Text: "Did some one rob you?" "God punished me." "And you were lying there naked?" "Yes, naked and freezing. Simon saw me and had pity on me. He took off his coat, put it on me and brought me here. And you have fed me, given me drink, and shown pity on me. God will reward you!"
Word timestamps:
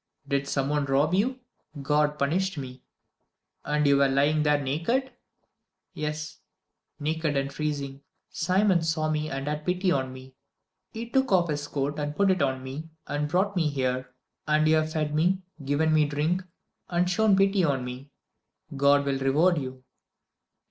"Did 0.27 0.47
some 0.47 0.69
one 0.69 0.85
rob 0.85 1.13
you?" 1.13 1.41
"God 1.79 2.17
punished 2.17 2.57
me." 2.57 2.81
"And 3.63 3.85
you 3.85 3.97
were 3.97 4.07
lying 4.07 4.41
there 4.41 4.59
naked?" 4.59 5.11
"Yes, 5.93 6.39
naked 6.99 7.37
and 7.37 7.53
freezing. 7.53 8.01
Simon 8.27 8.81
saw 8.81 9.11
me 9.11 9.29
and 9.29 9.47
had 9.47 9.63
pity 9.63 9.91
on 9.91 10.11
me. 10.11 10.33
He 10.89 11.07
took 11.07 11.31
off 11.31 11.51
his 11.51 11.67
coat, 11.67 11.97
put 12.15 12.31
it 12.31 12.41
on 12.41 12.63
me 12.63 12.89
and 13.05 13.29
brought 13.29 13.55
me 13.55 13.69
here. 13.69 14.09
And 14.47 14.67
you 14.67 14.77
have 14.77 14.91
fed 14.91 15.13
me, 15.13 15.43
given 15.65 15.93
me 15.93 16.05
drink, 16.05 16.43
and 16.89 17.07
shown 17.07 17.35
pity 17.37 17.63
on 17.63 17.85
me. 17.85 18.09
God 18.75 19.05
will 19.05 19.19
reward 19.19 19.59
you!" 19.59 19.83